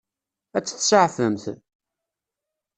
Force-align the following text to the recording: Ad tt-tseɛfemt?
Ad 0.57 0.63
tt-tseɛfemt? 0.65 1.43